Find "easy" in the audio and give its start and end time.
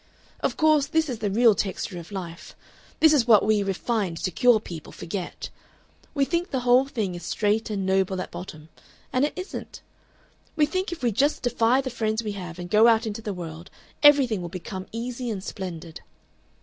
14.91-15.29